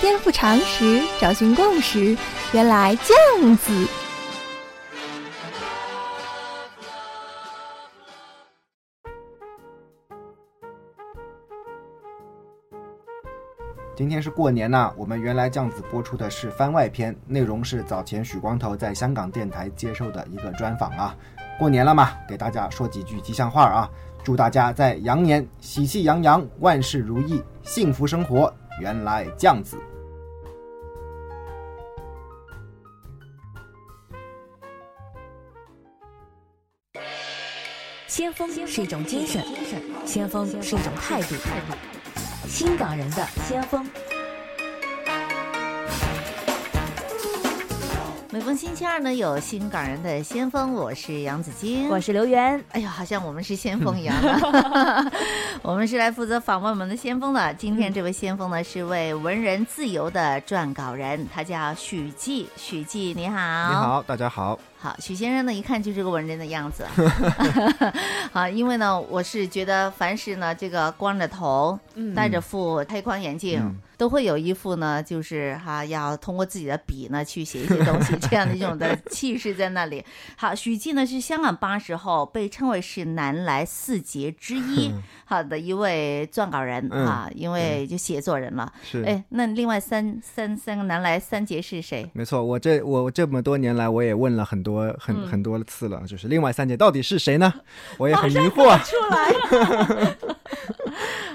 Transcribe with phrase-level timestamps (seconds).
[0.00, 2.16] 颠覆常识，找寻共识，
[2.52, 3.88] 原来这样子。
[13.94, 21.14] 今天是过年呐、我们原来这样子播出的是番外篇，内容是早前许光头在香港电台接受的一个专访啊。
[21.56, 23.88] 过年了嘛，给大家说几句吉祥话啊，
[24.24, 28.52] 祝大家在羊年喜气洋洋，万事如意，幸福生活。
[28.80, 29.76] 原来这样子。
[38.06, 39.42] 先锋是一种精神，
[40.04, 41.34] 先锋是一种态度。
[42.46, 43.84] 新港人的先锋。
[48.32, 52.58] 每逢星期二呢，有新港人的先锋，我是杨子晶，我是刘源。
[52.70, 55.12] 哎呀，好像我们是先锋一样的。
[55.60, 57.52] 我们是来负责访问我们的先锋的。
[57.52, 62.48] 今天这位先锋呢，是位文人自由的撰稿人，他叫许继。
[62.56, 63.36] 许继，你好。
[63.36, 63.74] 你。
[63.74, 64.58] 好，大家好。
[64.82, 66.84] 好，许先生呢，一看就是个文人的样子。
[68.32, 71.78] 好，因为呢，我是觉得凡是呢，这个光着头，
[72.16, 73.60] 戴着副黑框眼镜。
[73.62, 80.04] 嗯都会有一副呢，就是哈、要通过自己的笔呢去写一些东西，这样的一种的 气势在那里。
[80.34, 84.92] 好，许继呢是香港八十后，被称为是南来四杰之一，
[85.24, 88.72] 好的一位撰稿人嗯啊，因为就写作人了。
[88.82, 89.04] 是。
[89.04, 92.10] 哎，那另外三三三个南来三杰是谁？
[92.12, 97.52] 没错，我这我这么多年来，我也问了很多很、嗯很多次了，就是另外三姐到底是谁呢？
[97.98, 100.16] 我也很疑惑，出来。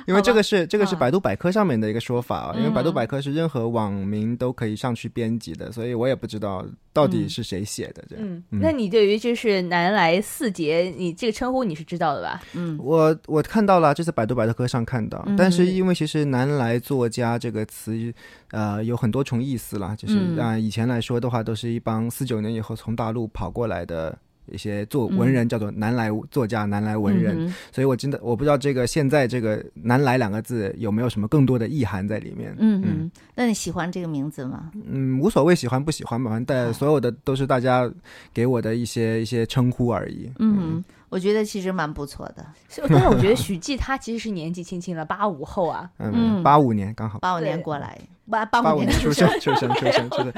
[0.07, 8.03] 因为这个是这个嗯是百度百科上面的一个说法啊，因为百度百科是任何网民都可以上去编辑的，所以我也不知道到底是谁写的。
[8.09, 12.41] 这样，嗯，那你对于就是南来四杰，你这个称呼你是知道的吧？
[12.53, 18.13] 嗯我我看到了，这是百度百科上看到，嗯但是因为其实“南来作家”这个词，
[18.51, 24.17] 呃，有很多重意思啦，就是嗯啊、以前来说的话，都是一帮四九年以后从大陆跑过来的。
[24.51, 32.55] 一些做文人叫做南来作家、南来文人，所以我真的我不知道这个现在这个“南来”两个字有没有什么更多的意涵在里面。
[32.57, 34.71] 嗯嗯，那你喜欢这个名字吗？
[34.89, 37.89] 嗯，无所谓喜欢不喜欢吧，反正但所有的都是大家
[38.33, 40.29] 给我的一些一些称呼而已。
[40.39, 42.45] 嗯，我觉得其实蛮不错的。
[42.69, 45.89] 是但是我觉得 许继他其实是年纪轻轻了，八五后啊。
[45.99, 47.97] 嗯，嗯八五年刚好，八五年过来，
[48.29, 50.33] 八八五年出生，出生，出生，出生，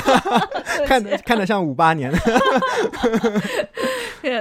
[0.86, 2.12] 看得看得像五八年。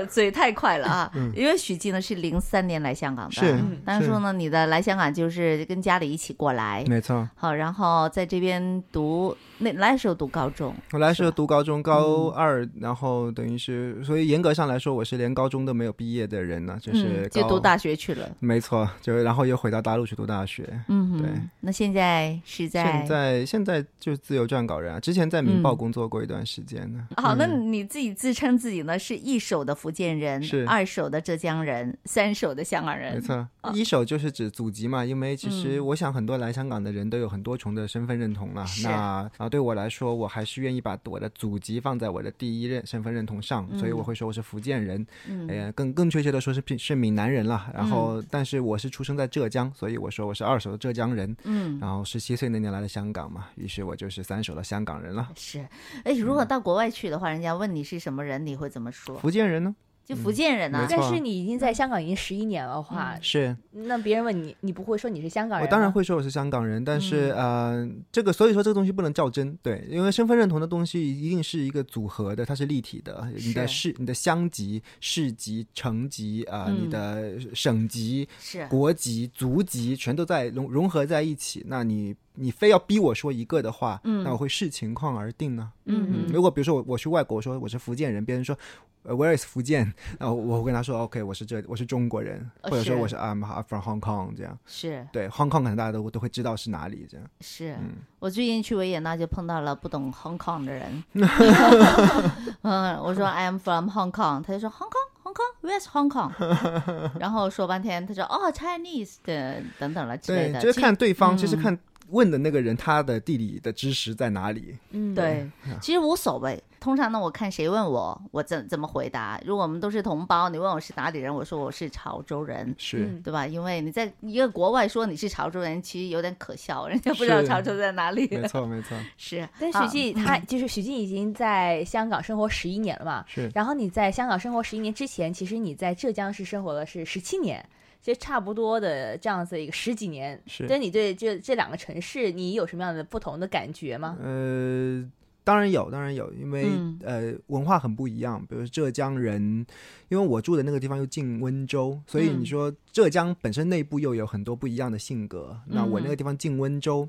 [0.10, 1.12] 嘴太快了啊！
[1.36, 20.68] 因为许继呢是零三年来香港的，嗯是嗯当初呢你的来香港就是跟家里一起过来，没错，好，然后在这边读，那来的时候读高中，我来的时候读高中高嗯二，然后等于是，所以严格上来说，我是连高中都没有毕业的人呢，就是嗯，就读大学去了， 没错，就然后又回到大陆去读大学。
[20.90, 21.30] 嗯，对
[21.62, 27.08] 那现在是在现在现在就是自由撰稿人啊，之前在《明报》嗯工作过一段时间呢。
[27.18, 38.66] 好，那嗯你自己自称自己呢是一手的福建人，是二手的浙江人，三手的香港人，没错啊，一手就是指祖籍嘛，因为其实嗯我想很多来香港的人都有很多重的身份认同了。
[38.66, 38.94] 是那
[39.38, 47.70] 啊，对我来说，我还是愿意把我的祖籍放在我的第一任身份认同上，所以我会说我是福建人，嗯呃，更更确切的说是闽是闽南人了。
[47.72, 51.38] 然后，但是我是出生在浙江，所以我说我是二手的浙江人。
[51.44, 55.30] 嗯，然后十七岁那年来的香港嘛，于是我就是三手的香港人了。
[55.36, 55.64] 是，
[56.04, 59.16] 哎，如果到国外去的话，人家问你是什么人，你会怎么说？
[59.20, 59.76] 福建人呢？
[60.06, 63.56] 就福建人啊没，错但是你已经在香港已经十一年了的话，是。
[63.72, 65.66] 那别人问你，你不会说你是香港人？
[65.66, 67.38] 我当然会说我是香港人，但是、嗯。
[67.38, 76.84] 呃，这个所以说这个东西不能较真，对，因为身份认同的东西一定是一个组合的，它是立体的，你的市、你的乡级、市级、城级啊、呃嗯。
[76.84, 85.72] 你的省级、是，国籍、族籍全都在融融合在一起，那你你非要逼我说一个的话，嗯那我会视情况而定呢。
[85.86, 88.58] 嗯如果比如说我我去外国，我说我是福建人，别人说
[89.04, 89.94] 呃 Where is 福建？
[90.18, 94.58] 然后我会跟他说 OK，我是这我是中国人，呃或者说我是 I'm from Hong Kong 这样。
[94.66, 97.28] 是对，Hong Kong 可能大家都都会知道是哪里这样。
[97.42, 97.74] 是。
[97.82, 101.04] 嗯我最近去维也纳就碰到了不懂 Hong Kong 的人，
[102.64, 106.32] 嗯，我说 I am from Hong Kong，他就说 Hong Kong Hong Kong，Where's Hong Kong？
[107.20, 111.80] 然后说半天，他说哦 Chinese 的等等了之类对，的，就是看对方，其实嗯看
[112.14, 114.78] 问的那个人他的地理的知识在哪里。
[114.92, 115.50] 嗯，对，
[115.82, 116.64] 其实无所谓。
[116.80, 119.42] 通常呢，我看谁问我，我怎怎么回答。
[119.46, 123.22] 如果我们都是同胞，你问我是哪里人，我说我是潮州人，是，嗯。
[123.22, 123.48] 对吧？
[123.48, 128.28] 因为你在一个国外说你是潮州人，其实有点可笑，人家不知道潮州在哪里。
[128.28, 133.50] 没错没错， 是，但许好继他就是许继已经在香港生活十一年了嘛，是。
[133.56, 137.66] 然后你在香港生活十一年之前，其实你在浙江是生活了是十七年，
[138.04, 144.18] 其实差不多的这样子一个十几年，是但你对这这两个城市，你有什么样的不同的感觉吗？
[144.22, 145.10] 呃，
[145.46, 148.46] 当然有，当然有，因为、嗯呃文化很不一样。
[148.46, 149.66] 比如浙江人，
[150.10, 155.58] 因为我住的那个地方又近温州，所以嗯你说浙江本身内部又有很多不一样的性格。
[155.66, 157.08] 那我那个地方近温州，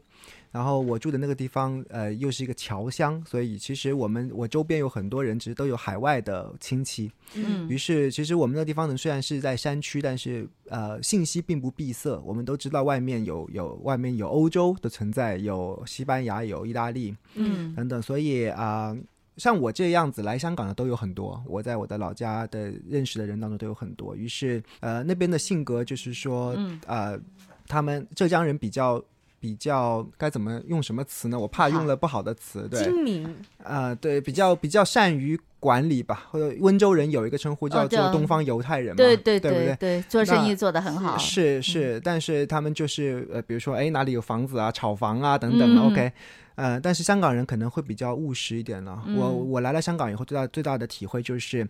[0.54, 7.10] 然后我住的那个地方呃又是一个侨乡，所以其实我们我周边有很多人其实都有海外的亲戚。
[7.34, 12.16] 嗯于是，其实我们那个地方呢，虽然是在山区，但是呃，信息并不闭塞。
[12.24, 18.00] 我们都知道外面有有外面有欧洲的存在，有西班牙，有意大利嗯等等。
[18.00, 18.96] 所以啊、
[19.36, 21.42] 像我这样子来香港的都有很多。
[21.48, 24.14] 我在我的老家的认识的人当中都有很多。
[24.14, 27.18] 于是，呃，那边的性格就是说，嗯呃，
[27.66, 29.04] 他们浙江人比较。
[29.44, 31.38] 比较该怎么用什么词呢？
[31.38, 36.28] 我怕用了不好的词，对，精明，呃，对，比较比较善于管理吧。
[36.30, 39.76] 或者温州人有一个称呼叫做东方犹太人嘛，对对对不对？
[39.78, 41.18] 对，做生意做得很好。
[41.18, 46.10] 是是，但是他们就是呃，比如说，哎，哪里有房子啊，炒房啊等等、嗯 o k
[46.54, 49.02] 呃，但是香港人可能会比较务实一点了。
[49.06, 51.68] 嗯我我来了香港以后，最大最大的体会就是，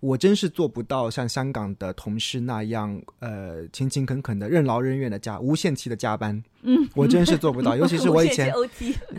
[0.00, 6.42] 我真是做不到像香港的同事那样，呃，勤勤恳恳的、任劳任怨的加无限期的加班。
[6.62, 8.52] 嗯，我真是做不到， 尤其是我以前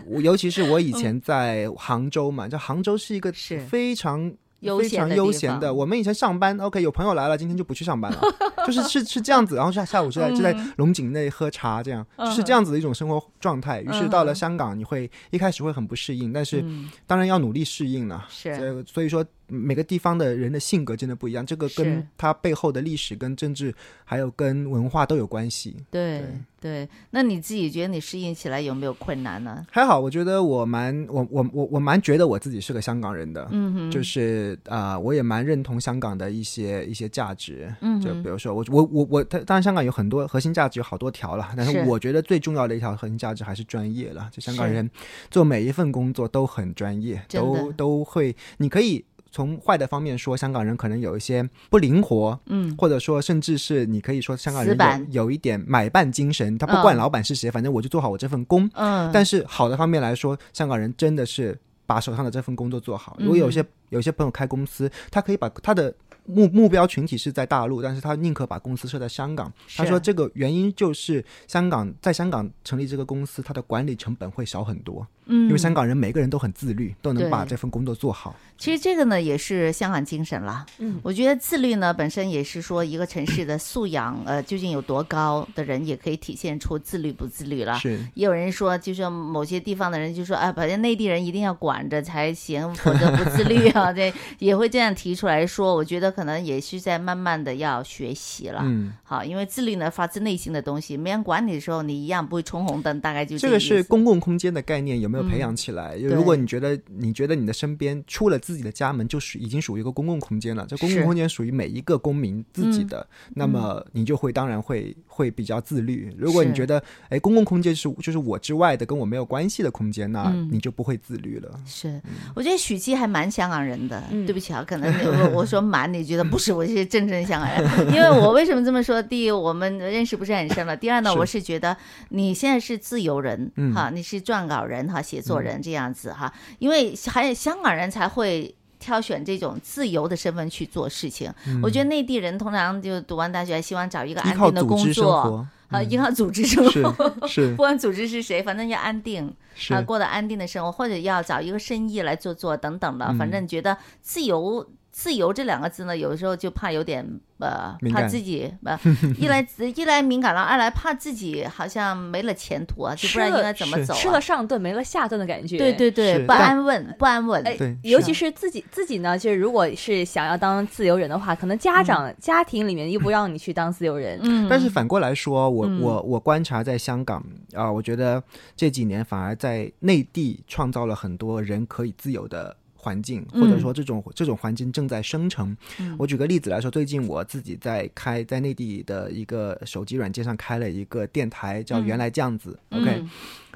[0.06, 5.72] 我尤其是我以前在杭州嘛，就杭州是一个是非常非常悠闲的。
[5.72, 8.20] 我们以前上班，OK，有朋友来了，今天就不去上班了，
[8.66, 9.56] 就是是是这样子。
[9.56, 13.80] 然后下下午就在就在龙井内喝茶，这样就是这样子的一种生活状态。
[13.82, 18.26] 于是到了香港，你会一开始会很不适应，但是嗯当然要努力适应了。
[18.28, 23.74] 是所以说每个地方的人的性格真的不一样，这个跟他背后的历史、跟政治
[24.04, 25.76] 还有跟文化都有关系。
[25.90, 26.22] 对
[26.60, 26.88] 对。
[27.10, 29.66] 那你自己觉得你适应起来有没有困难呢？
[29.70, 44.28] 还好，我觉得我蛮我我我我蛮觉得我自己是个香港人的，嗯哼，就是啊、呃我也蛮认同香港的一些一些价值，嗯就比如说我我我我，当当然香港有很多核心价值有好多条了，但是是我觉得最重要的一条核心价值还是专业了。
[44.32, 44.88] 就香港人
[45.30, 49.04] 做每一份工作都很专业，都都会，你可以。
[49.30, 52.74] 从坏的方面说，香港人可能有一些不灵活，嗯。
[52.76, 54.76] 或者说甚至是你可以说香港人
[55.10, 56.82] 有有一点买办精神，他不嗯。
[56.82, 58.68] 管老板是谁，反正我就做好我这份工。
[58.74, 63.16] 嗯，但是好的方面来说，香港人真的是把手上的这份工作做好。
[63.18, 63.24] 嗯。
[63.24, 69.50] 如果有些有些朋友开公司，他可以把他的目目标群体是在大陆，但是他宁可把公司设在香港。
[69.76, 78.34] 他说这个原因就是香港在香港成立这个公司，它的管理成本会少很多，嗯因为香港人每个人都很自律，都能把这份工作做好。
[78.58, 80.66] 其实这个呢也是香港精神啦。
[80.78, 87.78] 嗯我觉得自律呢本身也是说一个城市的素养，呃，究竟有多高的人也可以体现出自律不自律了。
[87.78, 95.74] 是也有人说，就是某些地方的人就说，哎，反正内地人一定要管着才行，否则不自律啊， 这也会这样提出来说。
[95.76, 98.60] 我觉得可能也是在慢慢的要学习了。
[98.64, 105.96] 嗯，好，因为自律呢发自内心的东西，没人管你的时候，你一样不会冲红灯，大概就这个是公共空间的概念有没有培养起来？
[105.98, 116.12] 对如果你觉得你觉得你的身边出了自己的家门就属已经属于一个公共空间了，这公共空间属于每一个公民自己的，那么你就会当然会会比较自律。
[116.16, 121.60] 如果你觉得哎公共空间是就是我之外的跟我没有关系的空间，那嗯你就不会自律了。
[121.66, 122.00] 是，
[122.34, 124.02] 我觉得许七还蛮香港人的。
[124.10, 124.92] 嗯对不起啊，可能
[125.32, 126.52] 我我说蛮，你觉得不是？
[126.52, 129.02] 我是真正香港人， 因为我为什么这么说？
[129.02, 131.76] 第一，我们认识不是很深了；第二呢，是我是觉得
[132.10, 138.54] 你现在是自由人，嗯哈，你是撰稿人哈，写作人这样子哈，因为还有香港人才会。
[138.80, 141.28] 挑选这种自由的身份去做事情，
[141.60, 145.46] 我觉得内地人通常就读完大学，希望找一个安定的工作，活，
[145.76, 147.10] 啊，依靠组织生活，
[147.50, 149.74] 不管组织是谁，反正要安定，是。
[149.74, 154.64] 啊，过得安定的生活，或者要找一个生意来做做等等的，嗯反正觉得自由。
[154.98, 158.76] 自由这两个字呢，有时候就怕有点呃，怕自己呃，
[159.16, 163.96] 一来一来敏感了，二来怕自己好像没了前途啊，就不知道应该怎么走、啊。
[163.96, 165.56] 吃了上顿没了下顿的感觉。
[165.56, 167.40] 对对对，不安稳，不安稳。
[167.46, 174.18] 哎对，尤其是自己自己呢，就是如果是想要当自由人的话，可能家长、家庭里面又不让你去当自由人。
[174.24, 177.24] 嗯，但是反过来说，我、嗯我我观察在香港
[177.54, 178.20] 啊、我觉得
[178.56, 185.54] 这几年反而在内地创造了很多人可以自由的环境，嗯或者说这种这种环境正在生成。
[185.80, 192.58] 嗯我举个例子来说，最近我自己在开在内地的一个手机软件上开了一个电台，叫嗯原来这样子。
[192.70, 193.10] OK，嗯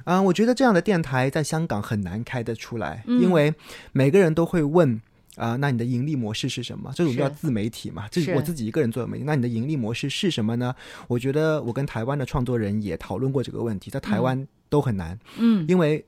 [0.04, 3.54] 啊、我觉得这样的电台在香港很难开得出来，嗯因为
[3.92, 5.00] 每个人都会问。
[5.36, 6.92] 啊、那你的盈利模式是什么？
[6.94, 9.24] 这种叫自媒体嘛，这是是我自己一个人做的媒体。
[9.24, 10.74] 那你的盈利模式是什么呢？
[11.08, 16.04] 我觉得我跟台湾的创作人也讨论过这个问题，在台湾都很难，嗯因为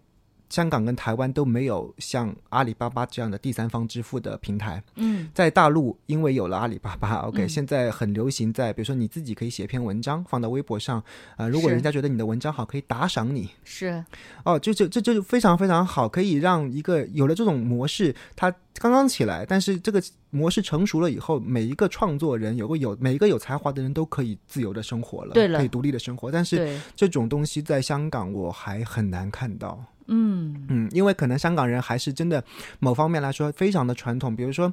[0.48, 4.82] 香港跟台湾都没有像阿里巴巴这样的第三方支付的平台。
[4.96, 5.28] 嗯。
[5.34, 7.48] 在大陆，因为有了阿里巴巴， OK，、嗯。
[7.48, 11.02] 现在很流行在，比如说你自己可以写篇文章放到微博上，
[11.36, 14.04] 呃，如果人家觉得你的文章好，可以打赏你，是。
[14.44, 20.02] 哦，这这这这就非常非常好，可以让一个有了这种模式，它刚刚起来，但是这个
[20.34, 26.30] 模式成熟了以后，每一个创作人有个有每一个有才华的人都可以自由的生活了，对了可以独立的生活。
[26.30, 32.42] 但是这种东西在香港我还很难看到，嗯嗯，因为可能香港人还是真的
[32.80, 34.72] 某方面来说非常的传统，比如说。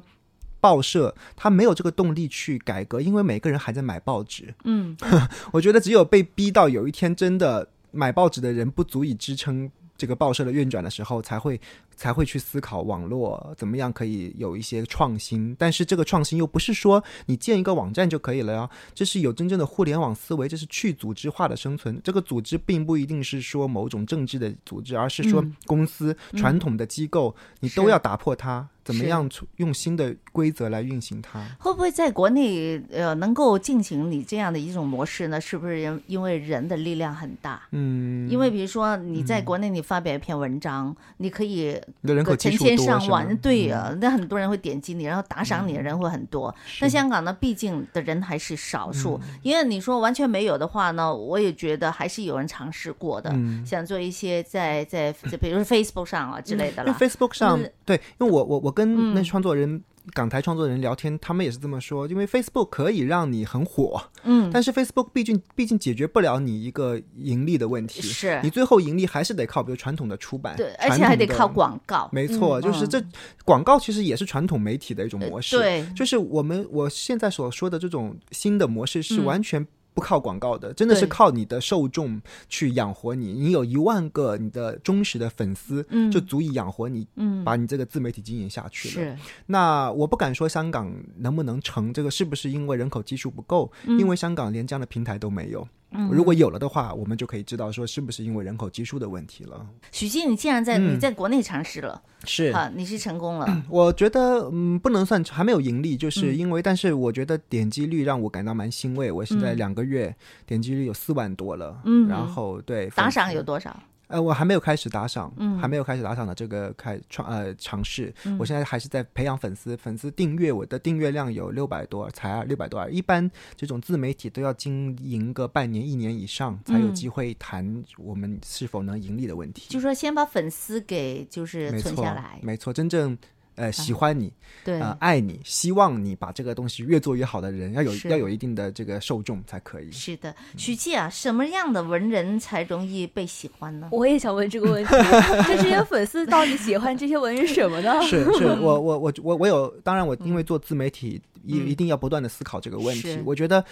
[0.62, 4.54] 报社他没有这个动力去改革，因为每个人还在买报纸。
[4.62, 4.96] 嗯
[5.50, 11.60] 我觉得只有被逼到有一天真的买报纸的人不足以支撑这个报社的运转的时候，才会
[12.02, 15.54] 才会去思考网络怎么样可以有一些创新。
[15.56, 22.00] 但是这个创新又不是说你建一个网站就可以了呀，这是有真正的互联网思维，这是去组织化的生存。
[22.02, 31.40] 这个组织并不一定是说某种政治的组织，而是说嗯公司、传统的机构，你都要打破它，怎么样用新的规则来运行它。
[31.60, 35.40] 会不会在国内呃能够进行你这样的一种模式呢？
[35.40, 37.62] 是不是因因为人的力量很大？
[37.70, 43.98] 嗯，因为比如说你在国内你发表一篇文章，你可以人口成千上万，对呀、嗯。
[44.00, 46.54] 那很多人会点击你，然后打赏你的人会很多。
[46.80, 49.38] 但香港呢，毕竟的人还是少数，嗯。
[49.42, 53.64] 因为你说完全没有的话呢，我也觉得还是有人尝试过的，嗯。
[53.64, 56.98] 想做一些在在在比如说 Facebook 上啊之类的因为啦。
[56.98, 59.82] Facebook 上就是对，因为我我我跟那嗯创作人、
[60.14, 71.52] 港台创作人聊天，他们也是这么说，因为 Facebook 可以让你很火，嗯，但是 Facebook 毕竟毕竟解决不了你一个盈利的问题，是你最后盈利还是得靠比如传统的出版，对，而且还得靠。
[71.52, 72.08] 广告。
[72.12, 72.98] 没错，嗯就是这
[73.44, 83.32] 广告其实也是传统媒体的一种模式，对，就是我们我现在所说的这种新的模式是嗯完全不靠广告的，真的是靠你的受众去养活你。
[83.32, 88.94] 你有一万个你的忠实的粉丝，嗯就足以养活你，嗯把你这个自媒体经营下去了。
[88.94, 93.70] 是那我不敢说香港能不能成，这个是不是因为人口基数不够？
[93.86, 95.66] 嗯因为香港连这样的平台都没有。
[96.10, 99.66] 如果有了的话，我们就可以知道说是不是因为人口基数的问题了。
[99.90, 100.94] 许静，你竟然在、嗯。
[100.94, 102.00] 你在国内尝试了？
[102.24, 102.44] 是。
[102.52, 106.38] 啊，你是成功了，我觉得嗯，不能算还没有盈利，就是嗯。
[106.38, 109.12] 因为，但是我觉得点击率让我感到蛮欣慰。
[109.12, 109.56] 我现在嗯。
[109.56, 110.14] 两个月
[110.46, 112.08] 点击率有四万多了，嗯。
[112.08, 113.76] 然后对打赏有多少？
[114.12, 118.14] 呃，我还没有开始打赏，嗯还没有开始打赏的这个开创呃尝试。
[118.24, 122.88] 嗯我现在还是在培养粉丝，粉丝订阅我的订阅量有六百多，才六百多。
[122.90, 129.66] 一般这种自媒体都要经营个半年、一年以上，才有嗯机会谈我们是否能盈利的问题。
[129.70, 133.16] 就说先把粉丝给就是存下来，没错，真正
[133.62, 134.32] 呃喜欢你、
[134.64, 139.92] 对，呃爱你，希望你把这个东西越做越好的人，要有要有一定的这个受众才可以。
[139.92, 143.88] 是的，许记啊，什么样的文人才容易被喜欢呢？
[143.92, 148.02] 我也想问这个问题，就 这些粉丝到底喜欢这些文人什么呢？
[148.02, 153.16] 是是，我 我我我我有，当然我因为做自媒体，一、嗯一定要不断的思考这个问题。
[153.24, 153.64] 我觉得，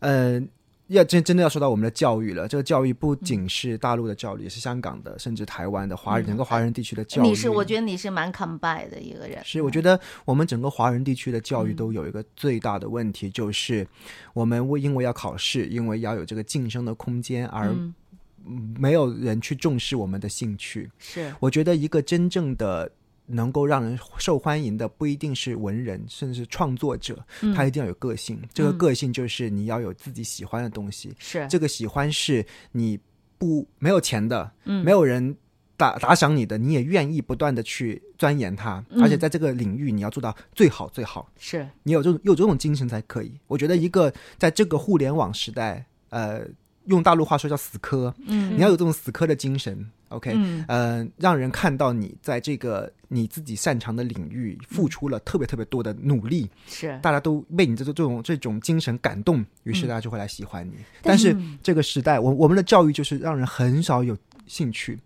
[0.00, 0.42] 呃，
[0.88, 7.26] 要真真的要说到我们的教育了，这个教育不仅是大陆的教育，也是香港的，甚至台湾的华人、嗯整个华人地区的教育。
[7.26, 9.38] 你是，我觉得你是蛮 combine 的一个人。
[9.44, 13.86] 是，我觉得我们整个华人地区的教育嗯都有一个最大的问题，就是
[14.32, 17.74] 我们为因为要考试，因为要有这个晋升的空间，而
[18.78, 20.90] 没有人去重视我们的兴趣。
[20.98, 22.90] 是我觉得一个真正的
[23.28, 28.40] 能够让人受欢迎的，不一定是文人，甚至是创作者，嗯他一定要有个性。
[28.52, 32.98] 这个嗯个性就是你要有自己喜欢的东西，是，这个喜欢是你
[33.38, 35.36] 不没有钱的，嗯没有人。
[35.78, 43.38] 打打赏你的，你也愿意不断的去钻研它，嗯而且在这个领域你要做到最好最好，是你有这种有这种精神才可以。
[43.46, 46.44] 我觉得一个在这个互联网时代，呃，
[46.88, 48.56] 用大陆话说叫死磕，嗯。
[48.56, 50.64] 你要有这种死磕的精神，OK，嗯。
[50.68, 60.72] 呃，让人看到你在这个你自己擅长的领域付出了特别特别多的努力，是，大家都被你这种这种这种精神感动，于是大家就会来喜欢你。
[61.02, 64.16] 但但是嗯这个时代，我我们的教育就是让人很少有
[64.46, 64.98] 兴趣。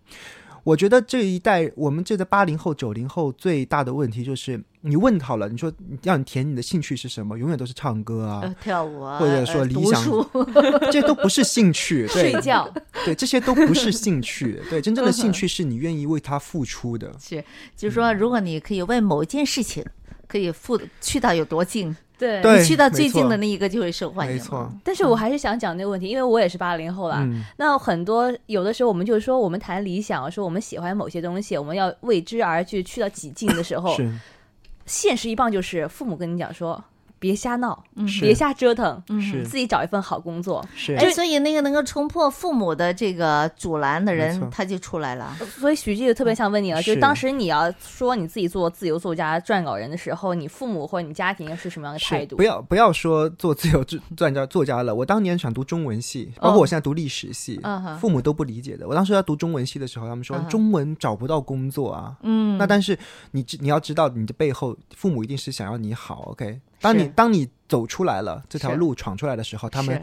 [0.63, 10.01] 我觉得这一代，我们这个八零后、九零后最大的问题就是，你问好了，你说让你填你的兴趣是什么，永远都是唱歌啊，呃，跳舞啊，或者说呃理想
[10.89, 12.31] 这些都不是兴趣， 对。
[12.31, 17.13] 睡觉，对，这些都不是兴趣， 对，真正的兴趣是你愿意为他付出的。
[17.19, 17.43] 是，
[17.75, 19.85] 就是说，如果你可以为某一件事情
[20.27, 24.33] 可以付去到有多近，对对你去到最近的那一个就会受欢迎。
[24.33, 27.17] 没错，但是我还是想讲那个问题，因为我也是八零后啦。
[27.21, 33.97] 嗯，那很多有的时候我们就是说，我们谈理想，说我们喜欢某些东西，我们要为之而去，去到几近的时候，
[34.85, 36.81] 现实一棒就是父母跟你讲说，
[37.23, 40.61] 别瞎闹，嗯别瞎折腾，嗯是自己找一份好工作。
[40.75, 45.33] 是哎，所以那个能够冲破父母的这个阻拦的，人他就出来了。
[45.57, 52.35] 所以许记就特别想问你了，就是是当时你要说你自己做自由作家、撰稿人的时候，你父母或者你家庭是什么样的态度？
[52.35, 57.57] 不要不要说做自由撰撰家作家了，我当年想读中文系，包括我现在读历史系，
[58.01, 58.85] 父母都不理解的。
[58.85, 62.17] 我当时要读中文系的时候，他们说、嗯中文找不到工作啊。
[62.21, 62.99] 嗯那但是
[63.31, 66.59] 你知你要知道，你的背后父母一定是想要你好，OK？
[66.83, 69.99] 当你当你走出来了这条路闯出来的时候，他们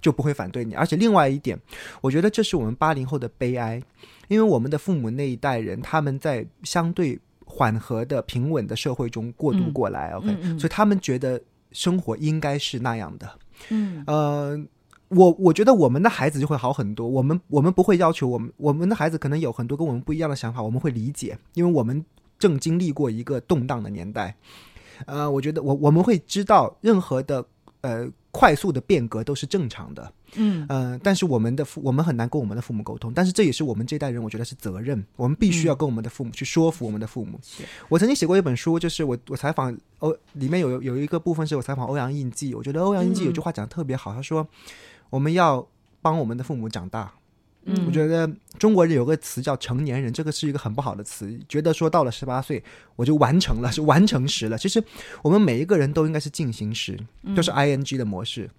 [0.00, 0.74] 就不会反对你。
[0.74, 1.58] 而且另外一点，
[2.00, 3.80] 我觉得这是我们八零后的悲哀，
[4.28, 11.40] 因为我们的父母那一代人，他们在相对缓和的、平稳的社会中过渡嗯过来、o k 嗯嗯所以他们觉得
[11.72, 13.30] 生活应该是那样的。
[13.68, 14.58] 嗯呃，
[15.08, 17.06] 我我觉得我们的孩子就会好很多。
[17.06, 22.04] 我们我们不会要求我们我们的孩子可能有很多跟我们不一样的想法，我们会理解，因为我们
[22.38, 24.34] 正经历过一个动荡的年代。
[25.06, 27.44] 呃，我觉得我我们会知道任何的
[27.80, 30.12] 呃快速的变革都是正常的。
[30.36, 37.38] 嗯呃，但是我们的父我们很难跟我们的父母沟通，但是这也是我们这代人我觉得是责任，我们必须要跟我们的父母去说服我们的父母。
[37.40, 44.44] 是我曾经写过一本书，就是我我采访欧里面有有一个部分是我采访欧阳印记，我觉得欧阳印记有句话讲的特别好，他说
[45.08, 45.64] 我们要
[46.02, 47.12] 帮我们的父母长大。
[47.66, 52.62] 嗯我觉得中国人有个词叫成年人，这个是一个很不好的词，觉得说到了十八岁
[52.96, 54.58] 我就完成了，是完成时了。
[54.58, 54.82] 其实
[55.22, 56.98] 我们每一个人都应该是进行时，
[57.34, 58.50] 就是 ing 的模式。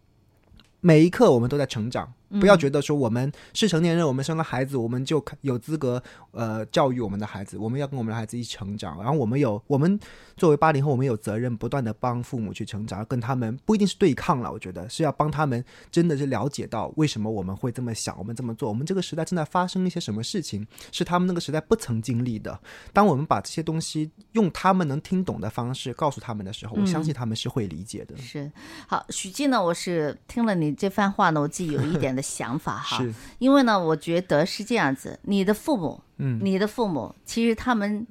[0.82, 6.02] 每一刻我们都在成长，不要觉得说我们是成年人，我们生了孩子，我们就有资格
[6.32, 7.58] 呃教育我们的孩子。
[7.58, 10.00] 我们要跟我们的孩子一起成长，然后我们有我们
[10.36, 22.60] 作为八零后，我们有责任不断的帮父母去成长，跟他们不一定是对抗了，我觉得是要帮他们真的是了解到为什么我们会这么想，我们这么做，我们这个时代正在发生一些什么事情，是他们那个时代不曾经历的。
[22.94, 28.18] 当我们把这些东西用他们能听懂的方式告诉他们的时候，我相信他们是会理解的。
[28.18, 28.52] 是
[28.88, 33.04] 好，许静呢，我是听了你这番话呢，我自己有一点的想法哈，
[33.40, 38.06] 因为呢，我觉得是这样子，你的父母，嗯，你的父母其实他们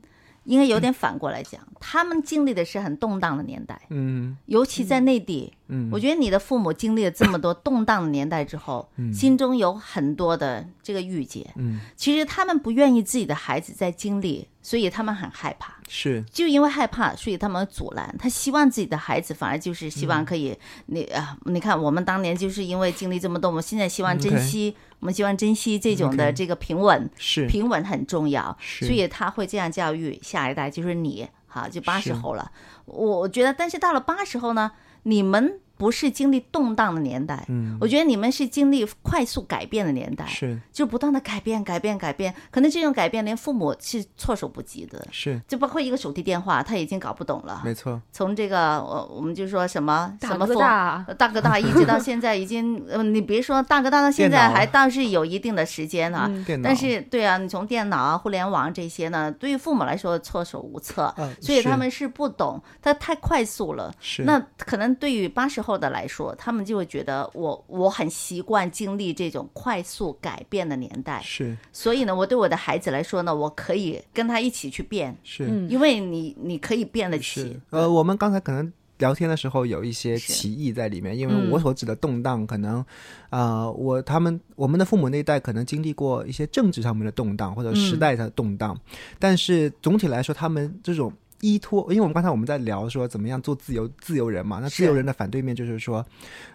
[0.45, 11.51] 应该有点反过来讲，他们经历的是很动荡的年代，嗯尤其在内地，嗯，我觉得你的父母经历了这么多动荡的年代之后，嗯心中有很多的这个郁结。
[11.57, 15.75] 嗯，其实他们不愿意自己的孩子在经历，所以他们很害怕。
[15.87, 18.15] 是就因为害怕，所以他们阻拦。
[18.19, 27.47] 他希望自己的孩子，反而就是希望可以，你啊，你看我们当年就是因为经历这么多，我们现在希望珍惜，我们希望珍惜这种的这个平稳，是。
[27.47, 32.51] 平稳很重要，所以他会这样教育下一代，就是你，好，就八十后了。
[32.87, 37.77] 我我觉得，但是到了八十后呢，你们不是经历动荡的年代，嗯。
[37.81, 40.59] 我觉得你们是经历快速改变的年代，是。
[40.73, 45.07] 就不断的改变、改变、改变，可能这种改变连父母是措手不及的。
[45.11, 47.61] 是，就包括一个手提电话，他已经搞不懂了。
[47.65, 51.29] 没错，从这个我我们就说什么大哥什么风大，大。
[51.35, 56.27] 哥大，一直到现在已经， 呃，你别说大哥大到现在还倒是有一定的时间啊。
[56.31, 56.45] 嗯。
[56.45, 63.93] 电脑，但是，对啊，你从电脑啊、互联网这些呢，对于父母来说措手无策，呃所以他们是不懂，他太快速了。
[64.01, 64.23] 是。
[64.23, 71.57] 那可能对于八十后的来说，他们就会觉得我我很习惯经历这种快速改变的年代，是。
[71.73, 75.47] 所以呢，我对我的孩子来说呢，我可以跟他一起去变，是。
[75.47, 77.45] 嗯因为你你可以变得是。
[77.45, 78.73] 起，，呃，我们刚才可能。
[78.99, 82.83] 聊天的时候有一些歧义在里面，因为嗯我所指的动荡，可能，
[83.29, 87.99] 呃，我他们我们的父母那一代可能经历过一些政治上面的动荡或者时嗯。
[87.99, 88.81] 代的动荡，
[89.19, 91.13] 但是总体来说，他们这种
[91.45, 96.05] 依托，因为我们刚才我们在聊说怎么样做自由自由人嘛，那自由人的反对面就是说，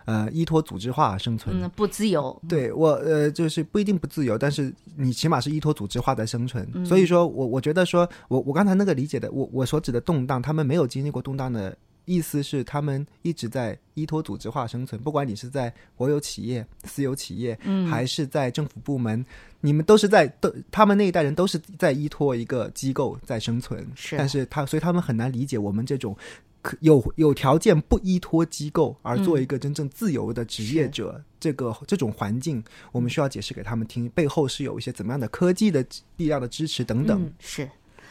[0.05, 6.67] 呃，依托组织化生存，嗯，不自由，对我呃，就是不一定不自由，但是你起码是依托组织化的生存。
[6.73, 15.01] 嗯所以说我我觉得说，我我刚才那个理解的，我我所指的动荡，他们没有经历过动荡的意思是，他们一直在依托组织化生存。
[15.01, 19.25] 不管你是在国有企业、私有企业，嗯，还是在政府部门，
[19.61, 23.87] 你们都是在都他们那一代人都是在依托一个机构在生存。
[23.95, 26.15] 是但是他所以他们很难理解我们这种。
[26.61, 35.81] 可有有条件不依托机构而做一个真正自由的职业者，这个这种环境，我们需要解释给他们听，背后是有一些怎么样的科技的
[36.17, 37.23] 力量的支持等等。
[37.23, 37.69] 嗯是，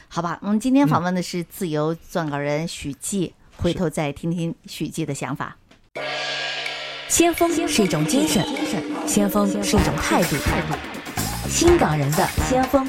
[0.08, 5.56] 好吧，我们今天访问的是自由撰稿人许记，回头再听听许记的想法。
[7.08, 8.44] 先锋是一种精神，
[9.06, 10.36] 先锋是一种态度。
[11.48, 12.88] 新港人的先锋。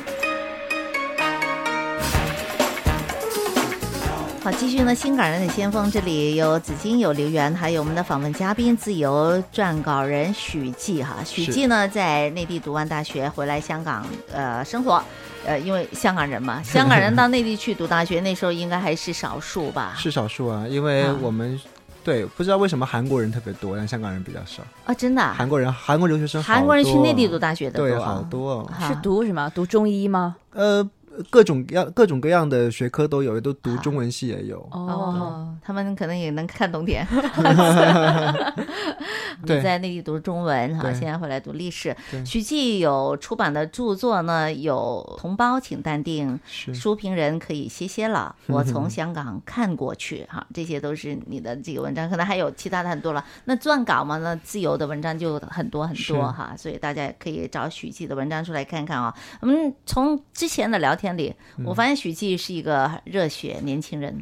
[4.43, 11.17] 好，继续呢，新港人的先锋，这里有紫金，有刘源，还有我们的访问嘉宾，自由撰稿人许记哈。
[11.25, 15.03] 许是记呢，在内地读完大学，回来香港呃生活，
[15.49, 19.95] 呃，因为香港人嘛，香港人到内地去读大学，那时候应该还是少数吧？
[19.97, 21.59] 是少数啊，因为啊我们
[22.03, 24.61] 对，不知道为什么韩国人特别多，但香港人比较少。
[24.85, 28.71] 啊，真的啊、韩国人，韩国留学生，韩国人去内地读大学的对，好多哦。
[28.87, 29.49] 是读什么？
[29.55, 30.35] 读中医吗？
[30.53, 30.87] 呃，
[31.31, 34.59] 各种各样各种各样的学科都有，都读中文系也有。
[34.71, 37.05] 哦，他们可能也能看懂点。
[39.41, 41.95] 你在内地读中文哈，现在回来读历史。
[42.11, 46.39] 对徐继有出版的著作呢，有《同胞请淡定》，
[46.73, 53.23] 书评人可以歇歇了， 我从香港看过去哈，这些都是你的这个文章，可能还有其他的很多了。
[53.45, 59.15] 那撰稿嘛，那自由的文章就很多很多哈，所以大家也可以找许继的文章出来看看啊。
[59.41, 61.33] 我们从之前的聊天里，
[61.65, 64.21] 我发现许继是一个热血年轻人。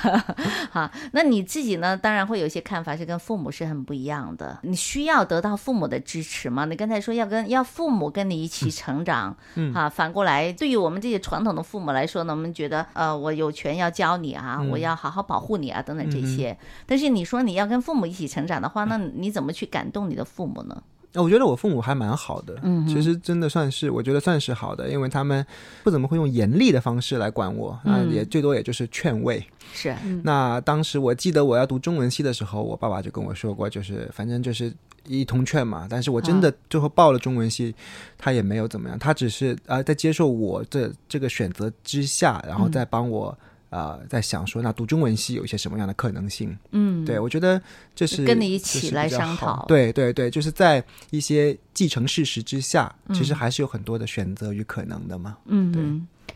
[0.70, 1.96] 好，那你自己呢？
[1.96, 4.33] 当然会有一些看法是跟父母是很不一样的。
[4.62, 6.64] 你需要得到父母的支持吗？
[6.64, 16.56] 你刚才说要跟要父母跟你一起成长，嗯，哈，反过来，对于我们这些传统的父母来说呢，我们觉得呃，我有权要教你啊，我要好好保护你啊，等等这些。
[16.86, 20.82] 但是你说你要跟父母一起成长的话，那你怎么去感动你的父母呢？
[21.14, 25.44] 呃我觉得我父母还蛮好的，嗯其实真的算是，我觉得算是好的，因为他们
[25.82, 29.44] 不怎么会用严厉的方式来管我，那嗯也最多也就是劝慰。
[29.72, 34.72] 是，那当时我记得我要读中文系的时候，我爸爸就跟我说过，就是反正就是
[35.06, 35.86] 一通劝嘛。
[35.88, 37.74] 但是我真的最后报了中文系，
[38.18, 43.36] 他也没有怎么样，他只是呃在接受我这这个选择之下，然后再帮我。
[43.74, 46.56] 呃，在想说，那读中文系有一些什么样的可能性？
[46.70, 47.60] 嗯，对我觉得
[47.92, 55.36] 这是跟你一起来商讨对对对，就是在一些既成事实之下，其嗯实还是有很多的选择与可能的嘛。
[55.44, 55.82] 对嗯对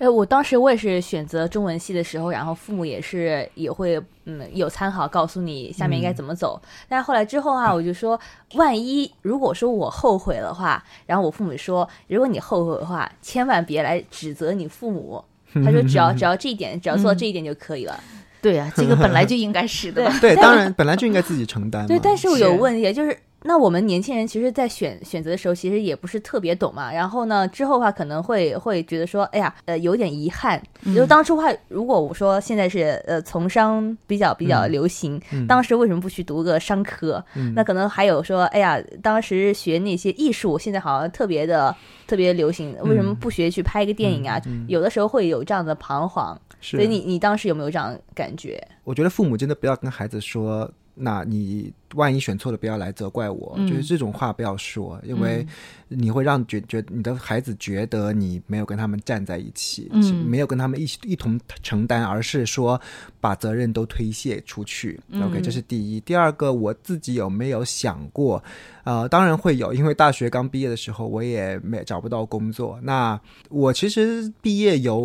[0.00, 6.60] 呃，我当时我也是选择中文系的时候，然后父母也是也会嗯有参考，告诉你下面应该怎么走。
[6.88, 8.18] 但是后来之后啊，我就说，
[8.54, 15.24] 万一如果说我后悔的话，然后我父母说，如果你后悔的话，千万别来指责你父母。
[15.64, 17.98] 他说只要只要这一点，只要做到这一点就可以了。
[18.40, 20.08] 对啊，这个本来就应该是的。
[20.20, 21.86] 对，当然本来就应该自己承担。
[21.86, 26.92] 对，但是我有问题，就是那我们年轻人其实，在选选择的时候，其实也不是特别懂嘛。
[26.92, 30.60] 然后呢，之后的话可能会会觉得说，哎呀，呃，有点遗憾。
[30.82, 37.24] 嗯就当初话，如果我说现在是呃从商比较比较嗯流行，嗯当时为什么不去读个商科？
[37.36, 41.74] 嗯那可能还有说，哎呀，当时学那些艺术，现在好像特别的
[42.06, 44.40] 特别流行，为什么不学去拍个电影啊？
[44.66, 46.38] 有的时候会有这样的彷徨。
[46.60, 48.60] 所以你你当时有没有这样感觉？
[48.82, 55.46] 我觉得父母真的不要跟孩子说，那你万一选错了，不要来责怪我，嗯就是这种话不要说，因为
[55.88, 62.80] 你会让觉觉你的孩子觉得你没有跟他们站在一起，嗯没有跟他们一起一同承担，而是说
[63.20, 65.00] 把责任都推卸出去。
[65.08, 66.00] 嗯 OK，这是第一。
[66.00, 68.42] 第二个，我自己有没有想过？
[68.84, 72.78] 呃，当然会有，因为大学刚毕业的时候，我也没找不到工作。
[72.82, 73.20] 那
[73.50, 74.98] 我其实毕业有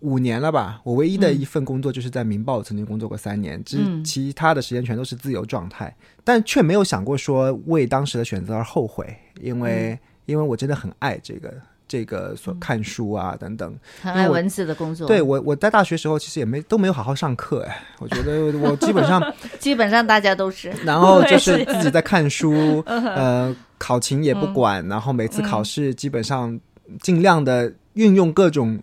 [0.00, 11.52] 五年了吧，我唯一的一份工作就是在《明报》曾经工作过三年，之嗯其他的时间全都是自由状态，但却没有想过说为当时的选择而后悔，因为、因为我真的很爱这个
[11.88, 13.74] 这个所看书啊等等。
[14.02, 20.70] 很爱文字的工作，对，我我在大学时候其实也没都没有好好上课哎，我觉得我 基本上基本上大家都是。
[20.84, 26.58] 然后就是自己在看书， 呃，考勤也不管，然后每次考试基本上
[27.00, 28.78] 尽量的运用各种。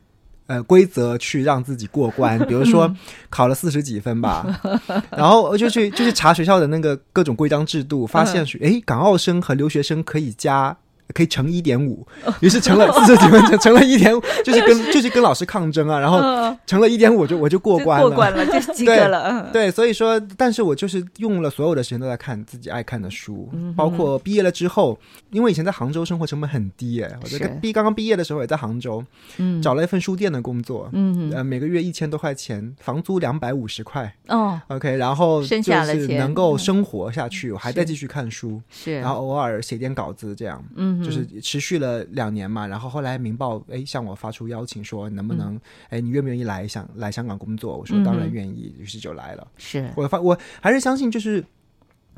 [0.47, 2.91] 呃，规则去让自己过关，比如说
[3.29, 4.45] 考了四十几分吧，
[5.11, 10.75] 然后我就去就去查学校的那个各种规章制度，发现是诶，港澳生和留学生可以加
[11.13, 12.05] 可以乘一点五，
[12.41, 16.19] 于是乘了四十几分，乘乘了一点五， 就是跟 就是跟老师抗争啊，然后
[16.65, 19.23] 乘了一点五就我就过关了，过关了， 就及格了。
[19.29, 19.49] 嗯。
[19.51, 24.97] 对，所以说，但是我就是用了所有的时间都在看自己爱看的书，嗯包括毕业了之后，
[25.31, 29.03] 因为以前在杭州生活成本很低哎，我这个毕刚刚毕业的时候也在杭州，
[29.37, 29.61] 嗯。
[29.61, 47.77] 找了一份书店的工作，嗯呃，每个月一千多块钱，房租两百五十块哦，，OK，然后就是能够生活下去，我还在继续看书，是，然后偶尔写点稿子这样，嗯哼，就是持续了两年嘛，然后后来《明报》哎向我发出邀请说能不能哎你愿不愿意来想来香港工作？
[47.77, 49.47] 我说当然愿意，于是就来了。
[49.57, 51.43] 是我发我还是相信就是。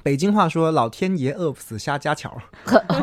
[0.01, 2.41] 北京话说“老天爷饿不死瞎家巧”，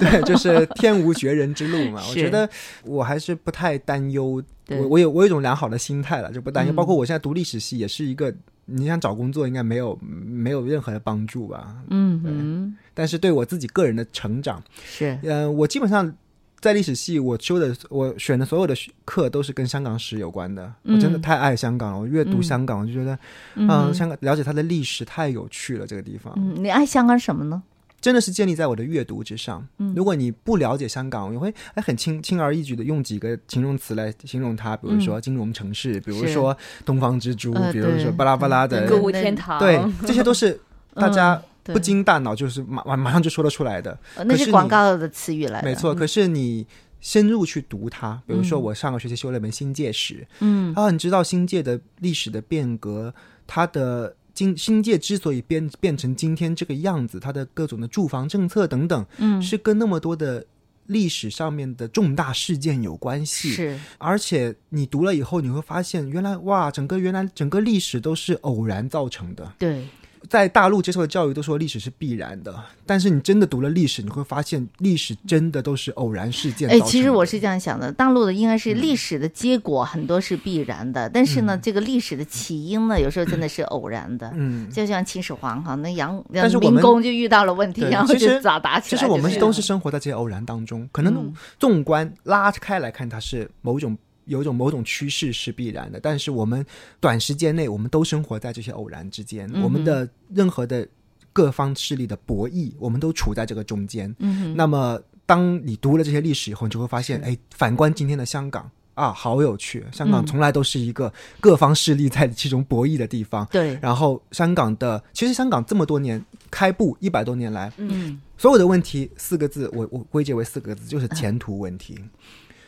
[0.00, 2.02] 对，就是天无绝人之路嘛。
[2.08, 2.48] 我觉得
[2.84, 6.72] 我还是不太担忧，我我有我有一种良好的心态了，就不担忧。
[6.72, 8.34] 嗯包括我现在读历史系，也是一个
[8.66, 11.76] 你想找工作应该没有没有任何的帮助吧。
[11.88, 16.12] 嗯嗯，但是对我自己个人的成长，是嗯、我基本上
[16.60, 18.74] 在历史系，我修的我选的所有的
[19.04, 20.72] 课都是跟香港史有关的。
[20.82, 23.16] 我真的嗯太爱香港了，我阅读嗯香港，我就觉得，
[23.54, 26.32] 嗯、嗯香港了解它的历史太有趣了，这个地方。
[26.36, 27.62] 嗯，你爱香港什么呢？
[28.06, 29.66] 真的是建立在我的阅读之上。
[29.78, 29.92] 嗯。
[29.96, 40.56] 如果你不了解香港，你会哎很轻轻而易举的用几个形容词来形容它，比如说金融城市，比如说东方之珠，呃比如说巴拉巴拉的对，歌舞天堂，对，这些都是
[40.94, 43.98] 大家不经大脑就是马马马上就说得出来的。
[44.14, 46.64] 呃那是广告的词语来的，没错，可是你
[47.00, 48.62] 深入去读它，比如说嗯。
[48.62, 50.72] 我上个学期修了一本新界史，嗯。
[50.74, 53.12] 啊，你知道新界的历史的变革，
[53.48, 60.44] 它的今新界之所以变变成今天这个样子，它的各种的住房政策等等，嗯是跟那么多的
[60.86, 63.50] 历史上面的重大事件有关系。
[63.50, 69.54] 是而且你读了以后，你会发现，原来哇，整个原来整个历史都是偶然造成的。
[69.58, 69.88] 对，
[70.28, 84.30] 在大陆接受的教育都说历史是必然的，但是你真的读了历史，你会发现历史真的都是偶然事件造哎，其实我是这样想的，大陆的应该是嗯历史的结果很多是必然的，但是呢，这个历史的起因呢，有时候真的是偶然的。
[84.34, 88.98] 嗯，就像秦始皇哈，那杨但是民工就遇到了问题，然后就咋打起来。
[88.98, 96.64] 其实我们都是生活在这些偶然当中，可能嗯纵观拉开来看，它是某种有一种某种趋势是必然的，但是我们
[97.00, 100.86] 短时间内我们都生活在这些偶然之间，嗯我们的任何的
[101.32, 104.14] 各方势力的博弈，我们都处在这个中间。
[104.18, 109.84] 嗯哼，那么，当你读了这些历史以后，你就会发现，哎，反观今天的香港啊，好有趣！
[109.92, 113.46] 香港嗯从来都是一个各方势力在其中博弈的地方。
[113.52, 121.98] 对，然后，香港的其实香港这么多年开埠一百多年来，嗯所有的问题四个字，我我归结为四个字，就是前途问题。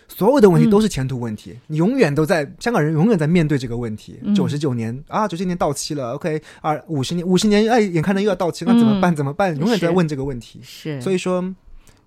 [0.09, 4.19] 所有的问题都是前途问题，你永远都在香港人永远在面对这个问题。
[4.23, 9.13] 嗯九十九年啊，九十年到期了，OK，啊五十年五十年，哎，眼看着又要到期，那怎么办？
[9.13, 9.57] 嗯怎么办？
[9.57, 10.61] 永远在问这个问题。
[10.63, 11.55] 是，所以说，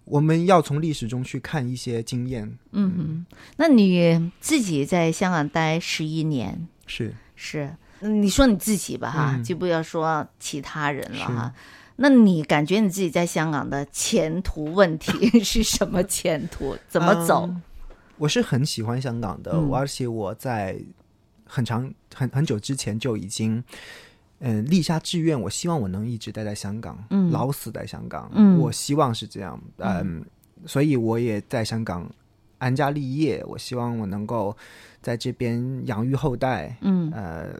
[0.05, 2.51] 我们要从历史中去看一些经验。
[2.71, 3.25] 嗯哼，
[3.57, 11.53] 那你自己在香港待十一年，是是你说你自己吧哈，嗯就不要说其他人了哈。
[11.97, 16.75] 那你感觉你自己在香港的前途问题 是什么前途？
[16.89, 17.45] 怎么走？
[17.47, 17.61] 嗯
[18.21, 20.79] 我是很喜欢香港的，嗯而且我在
[21.43, 23.63] 很长很很久之前就已经。
[24.43, 28.27] 嗯，立下志愿，我希望我能一直待在香港，嗯老死在香港。
[28.33, 29.61] 嗯我希望是这样。
[29.77, 30.25] 嗯，
[30.65, 32.09] 所以我也在香港
[32.57, 33.43] 安家立业。
[33.45, 34.57] 我希望我能够
[34.99, 36.75] 在这边养育后代。
[36.81, 37.53] 嗯呃，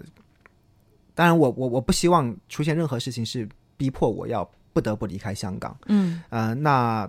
[1.14, 3.48] 当然我，我我不希望出现任何事情是
[3.78, 4.44] 逼迫我要
[4.74, 5.78] 不得不离开香港。
[5.86, 7.08] 嗯呃，那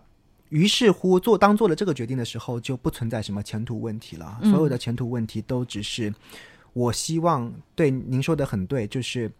[0.52, 4.38] 于是乎做当做了这个决定的时候，就不存在什么前途问题了。
[4.42, 6.12] 嗯所有的前途问题都只是
[6.74, 9.30] 我希望对您说的很对，就是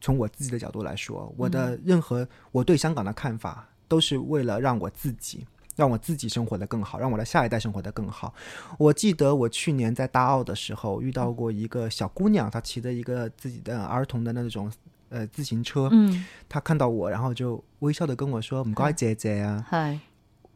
[0.00, 5.46] 从我自己的角度来说，我的任何我对香港的看法，都是为了让我自己。
[5.74, 8.34] 让我自己生活的更好，让我的下一代生活的更好。
[8.76, 14.70] 我记得我去年在大澳的时候遇到过一个小姑娘，她骑着一个自己的儿童的那种
[15.08, 19.98] 呃自行车，嗯，她看到我，然后就微笑的跟我说：“唔该，姐姐啊。”嗨，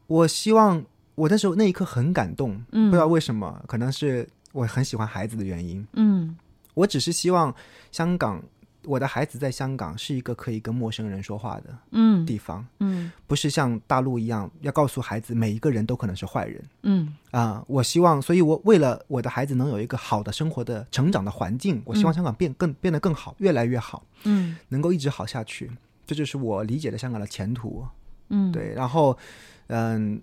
[0.06, 2.90] 我希望我那时候那一刻很感动，嗯。
[2.90, 5.86] 不知道为什么，可能是我很喜欢孩子的原因。
[5.94, 6.36] 嗯。
[6.74, 7.54] 我只是希望
[7.90, 8.42] 香港，
[8.84, 12.24] 我的孩子在香港是一个可以跟陌生人说话的嗯。
[12.26, 13.10] 地方，嗯。
[13.26, 16.64] 不是像大陆一样要告诉孩子每一个人都可能是坏人。
[16.82, 17.14] 嗯。
[17.30, 24.56] 啊、我希望，所以我为了我的孩子能有一个好的生活的成长的环境，我希望香港变更变得更好，越来越好，嗯。
[24.68, 25.70] 能够一直好下去。
[26.06, 27.84] 这就是我理解的香港的前途。
[28.28, 29.16] 嗯，对，然后，
[29.68, 30.20] 嗯，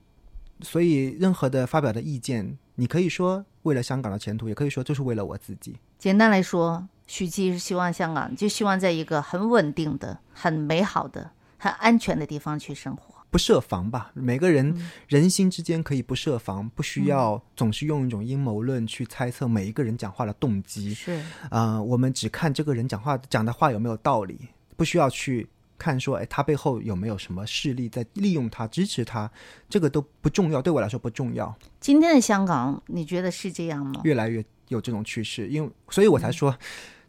[0.61, 5.77] 所以任何的发表的意见，你可以说为了香港的前途，也可以说就是为了我自己。
[5.97, 13.13] 简单来说，许基是希望香港就希望在一个很稳定的、很美好的、很安全的地方去生活。
[13.29, 20.93] 不设防吧，每个人、嗯人心之间可以不设防，不需要总是用一种阴谋论去猜测每一个人讲话的动机。
[20.93, 24.39] 是，啊、我们只看这个人讲话讲的话有没有道理，
[24.77, 29.29] 不需要去看说，哎，他背后有没有什么势力在利用他、支持他，
[29.69, 31.53] 这个都不重要，对我来说不重要。
[31.79, 34.01] 今天的香港，你觉得是这样吗？
[34.03, 36.55] 越来越有这种趋势，因为所以我才说，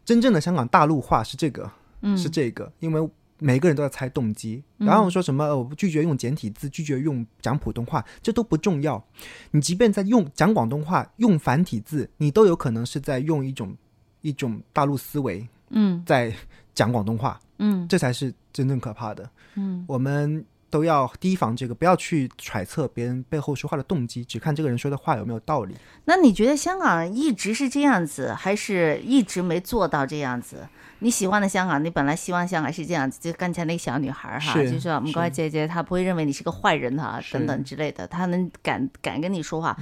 [0.03, 9.03] 真正的香港大陆化是这个，嗯是这个，因为每个人都在猜动机，然后说什么呃我拒绝用简体字，拒绝用讲普通话，这都不重要。
[9.51, 13.75] 你即便在用讲广东话，用繁体字，你都有可能是在用一种
[14.21, 16.33] 一种大陆思维嗯在
[16.73, 19.29] 讲广东话，嗯这才是真正可怕的。
[19.53, 25.75] 嗯我们都要提防这个，不要去揣测别人背后说话的动机，只看这个人说的话有没有道理。
[26.03, 30.67] 那你觉得香港一直是这样子，还是一直没做到这样子？
[30.99, 39.77] 你喜欢的香港，你本来希望香港是这样子，就刚才那个小女孩哈，是就说我们乖姐姐，她不会认为你是个坏人哈，等等之类的，她能敢敢跟你说话。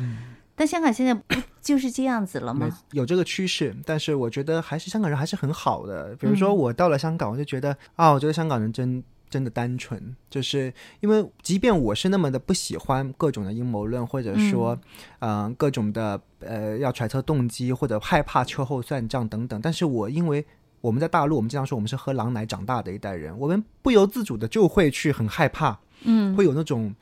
[0.55, 1.23] 但香港现在不
[1.61, 2.69] 就是这样子了吗？
[2.91, 6.15] 有这个趋势，但是我觉得还是香港人还是很好的。
[6.19, 14.77] 比如说嗯我到了香港，我就觉得啊，我觉得香港人真真的单纯，就是因为即便我是那么的不喜欢各种的阴谋论，或者说
[15.19, 20.45] 嗯、呃各种的呃要揣测动机或者害怕秋后算账等等，但是我因为
[20.81, 26.93] 我们在大陆，我们经常说我们是喝狼奶长大的一代人，我们不由自主的就会去很害怕，嗯会有那种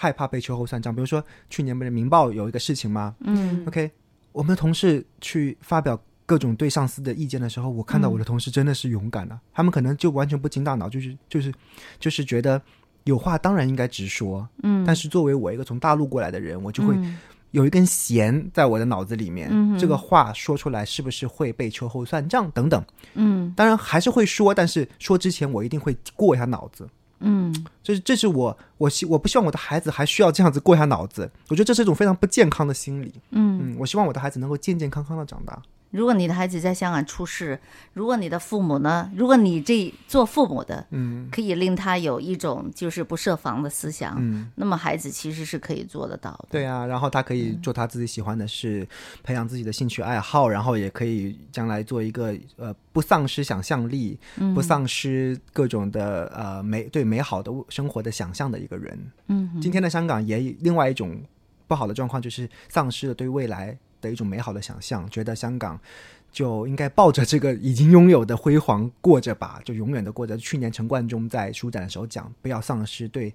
[0.00, 0.94] 害怕被秋后算账。
[0.94, 3.16] 比如说去年不是《明报》有一个事情吗？
[3.24, 3.90] 嗯 OK，
[4.30, 11.52] 我们的同事去发表各种对上司的意见的时候，我看到我的同事真的是勇敢了、他们可能就完全不经大脑，就是就是
[11.98, 12.62] 就是觉得
[13.04, 14.48] 有话当然应该直说。
[14.62, 17.18] 嗯，但是作为我一个从大陆过来的人，我就会嗯
[17.52, 22.84] 有一根弦在我的脑子里面，嗯这个话说出来是不是会被秋后算账等等。
[23.14, 26.86] 嗯当然还是会说，但是说之前我一定会过一下脑子。
[27.20, 27.52] 嗯
[27.82, 33.12] 这是这是我我希我不希望我的孩子还需要这样子过一下脑子，我觉得这是一种非常不健康的心理。
[33.30, 33.72] 嗯。
[33.72, 35.60] 嗯，我希望我的孩子能够健健康康的长大。
[35.90, 37.58] 如果你的孩子在香港出事，
[37.94, 41.28] 如果你的父母呢，如果你这做父母的嗯。
[41.30, 46.48] 可以令他有一种就是不设防的思想，嗯，那么孩子其实是可以做得到的。
[46.50, 48.86] 对啊，然后他可以做他自己喜欢的事，
[49.22, 54.54] 培养自己的兴趣爱好，然后也可以将来做一个呃不丧失想象力、嗯。
[54.54, 58.98] 不丧失各种的呃美对美好的生活的想象的一个人。
[59.28, 61.20] 嗯今天的香港也有另外一种
[61.66, 65.78] 不好的状况，就是丧失了对未来的一种美好的想象，觉得香港
[66.30, 70.36] 就应该抱着这个已经拥有的辉煌过着吧，就永远的过着。
[70.36, 73.34] 去年陈冠中在书展的时候讲，不要丧失对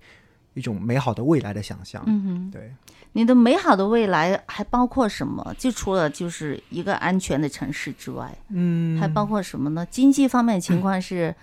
[0.54, 2.04] 一种美好的未来的想象。
[2.06, 2.72] 嗯哼，对，
[3.14, 5.56] 你的美好的未来还包括什么？
[5.58, 9.86] 就除了就是一个安全的城市之外，嗯，还包括什么呢？
[9.90, 11.34] 经济方面的情况是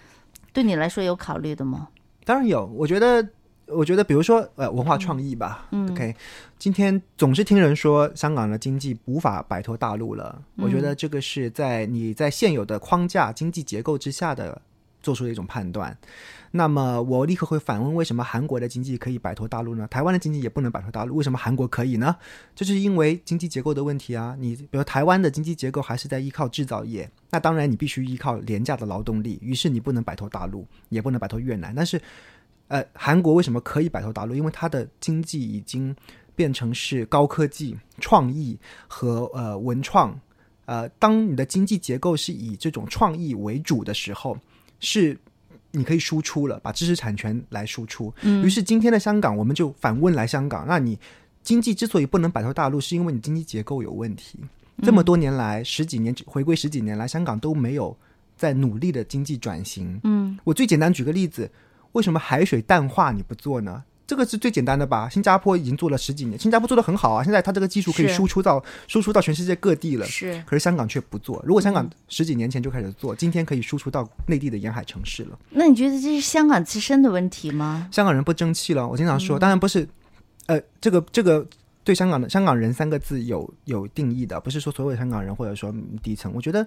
[0.52, 1.88] 对你来说有考虑的吗？
[2.24, 3.26] 当然有，我觉得，
[3.72, 5.66] 我觉得，比如说，呃，文化创意吧。
[5.70, 6.14] 嗯 OK，
[6.58, 14.60] 今天总是听人说香港的经济无法摆脱大陆了，我觉嗯得这个是在你在现有的框架经济结构之下的
[15.02, 15.96] 做出的一种判断。
[16.52, 19.86] 那么我立刻会反问：为什么韩国的经济可以摆脱大陆呢？
[19.88, 22.16] 台湾的经济也不能摆脱大陆，为什么韩国可以呢？
[22.56, 24.36] 就是因为经济结构的问题啊。
[24.36, 31.72] 你比如台湾的经济结构还是在依靠制造业，那当然你必须依靠廉价的劳动力，于是你不能摆脱大陆，也不能摆脱越南。
[31.72, 32.00] 但是，
[32.70, 34.32] 呃，韩国为什么可以摆脱大陆？
[34.32, 35.94] 因为它的经济已经
[36.36, 38.56] 变成是高科技、创意
[38.86, 40.16] 和呃文创。
[40.66, 44.38] 呃，当你的经济结构是以这种创意为主的时候，
[44.78, 45.18] 是
[45.72, 48.14] 你可以输出了，把知识产权来输出。
[48.22, 50.96] 嗯于是今天的香港，我们就反问来香港：那你
[51.42, 54.38] 经济之所以不能摆脱大陆，是因为你经济结构有问题。
[54.82, 57.96] 这么多年来，十几年回归十几年来，香港都没有
[58.36, 60.00] 在努力的经济转型。
[60.04, 61.50] 嗯我最简单举个例子，
[61.92, 63.82] 为什么海水淡化你不做呢？
[64.06, 65.08] 这个是最简单的吧？
[65.08, 70.04] 新加坡已经做了十几年，新加坡做的很好啊，现在它这个技术可以输出到输出到全世界各地了。
[70.04, 71.40] 是可是香港却不做。
[71.46, 75.38] 如果香港嗯十几年前就开始做，今天可以输出到内地的沿海城市了。
[75.50, 77.88] 那你觉得这是香港自身的问题吗？
[77.92, 78.88] 香港人不争气了。
[78.88, 79.88] 我经常嗯说，当然不是，
[80.46, 81.46] 呃，这个这个
[81.84, 86.32] 对香港的香港人三个字有有定义的，不是说所有的香港人或者说嗯底层。
[86.34, 86.66] 我觉得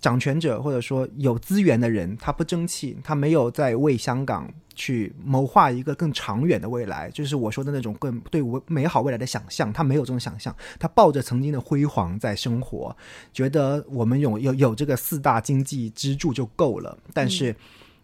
[0.00, 12.96] 掌权者或者说有资源的人，他不争气，他没有在为香港去谋划一个更长远的未来，就是我说的那种更对我美好未来的想象，他没有这种想象，他抱着曾经的辉煌在生活，
[13.32, 17.54] 觉得我们有有有这个四大经济支柱就够了，但是。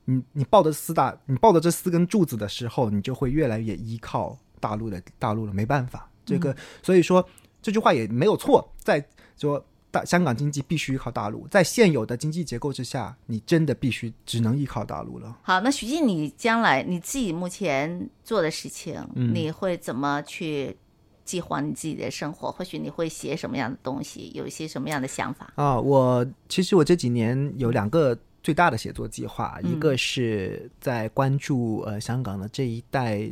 [0.07, 6.07] 你你抱着四大，你抱着这四根柱子的时候，你就会越来越依靠大陆的大陆了，没办法。
[6.27, 7.27] 这个、所以说
[7.63, 9.03] 这句话也没有错，在
[9.39, 15.39] 说大香港经济必须依靠大陆，在现有的经济结构之下，你真的必须只能依靠大陆了。
[15.43, 20.77] 好，那徐静，你将来你自己目前做的事情，嗯你会怎么去
[21.25, 22.51] 计划你自己的生活？
[22.51, 25.53] 或许你会写什么样的东西，有一些什么样的想法？
[25.55, 33.31] 啊，我其实我这几年有两个最大的写作计划，嗯一个是在关注呃香港的这一代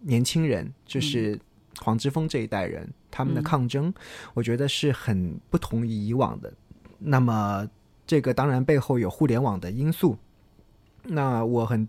[0.00, 1.40] 年轻人，就是
[1.80, 3.94] 黄之锋这一代人他们的嗯抗争，
[4.34, 6.52] 我觉得是很不同于以往的。
[6.98, 7.64] 那么
[8.04, 10.16] 这个当然背后有互联网的因素，
[11.04, 11.86] 那我很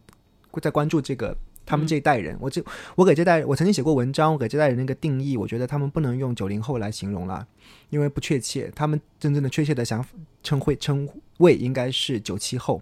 [0.62, 1.36] 在关注这个。
[1.68, 7.48] 他们这一代人，我这我给这代我曾经写过文章，我给这代人那个定义，我觉得他们不能用九零后来形容了，
[7.90, 8.72] 因为不确切。
[8.76, 10.12] 他们真正的确切的想法
[10.44, 11.10] 称会称
[11.40, 12.80] 谓应该是九七后，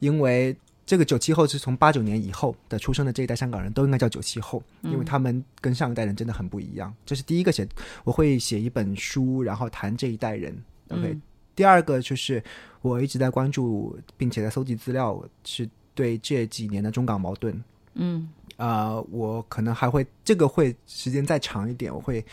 [0.00, 0.54] 因为
[0.90, 6.92] 这个九七后是从八九年以后的出生的这一代香港人都应该叫九七后，因为他们跟上一代人真的很不一样。
[7.06, 7.64] 这是第一个写，
[8.02, 10.52] 我会写一本书，然后谈这一代人。
[10.88, 11.22] OK，、嗯
[11.54, 12.42] 第二个就是
[12.82, 17.62] 我一直在关注，并且在搜集资料，是对这几年的中港矛盾。
[17.94, 22.24] 嗯呃，我可能还会这个会时间再长一点，我会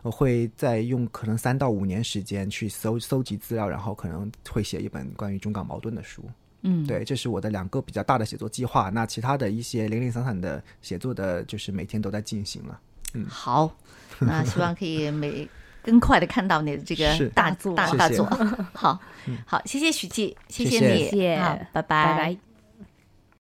[0.00, 6.22] 我会再用可能三到五年时间去搜搜集资料，然后可能会写一本关于中港矛盾的书。
[6.68, 8.90] 嗯，对，这是我的两个比较大的写作计划。
[8.90, 12.80] 那其他的一些零零散散的写作的，就是每天都在进行了。
[13.14, 13.70] 嗯好，
[14.18, 15.48] 那希望可以每
[15.82, 18.26] 更快的看到你的这个大大作大大作。
[18.74, 18.98] 好，
[19.46, 22.45] 好，谢谢许记，谢谢谢你，谢谢好，拜拜拜。